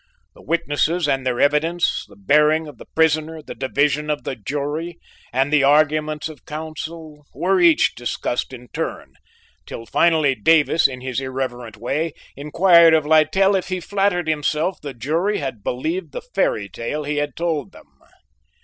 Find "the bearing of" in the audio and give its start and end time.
2.07-2.79